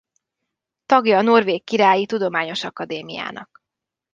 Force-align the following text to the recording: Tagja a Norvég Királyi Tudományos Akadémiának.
Tagja 0.85 1.17
a 1.17 1.21
Norvég 1.21 1.63
Királyi 1.63 2.05
Tudományos 2.05 2.63
Akadémiának. 2.63 3.61